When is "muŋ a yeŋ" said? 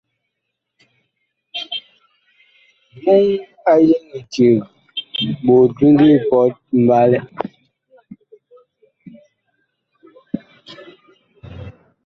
3.03-4.05